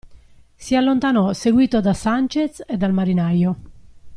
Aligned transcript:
Si 0.57 0.75
allontanò 0.75 1.31
seguito 1.31 1.79
da 1.79 1.93
Sanchez 1.93 2.63
e 2.65 2.75
dal 2.75 2.91
marinaio. 2.91 3.55